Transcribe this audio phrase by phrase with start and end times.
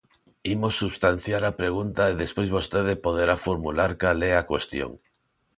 [0.53, 4.91] Imos substanciar a pregunta e despois vostede poderá formular cal é a cuestión.